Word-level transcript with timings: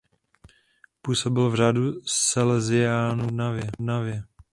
Působil 1.01 1.49
v 1.49 1.55
řádu 1.55 1.93
salesiánů 2.05 3.27
v 3.27 3.71
Trnavě. 3.77 4.23